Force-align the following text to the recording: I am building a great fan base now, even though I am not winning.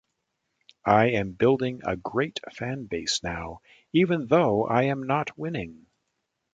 I 0.87 1.09
am 1.11 1.33
building 1.33 1.81
a 1.85 1.95
great 1.95 2.39
fan 2.55 2.85
base 2.85 3.21
now, 3.21 3.61
even 3.93 4.25
though 4.25 4.65
I 4.65 4.85
am 4.85 5.03
not 5.03 5.37
winning. 5.37 5.85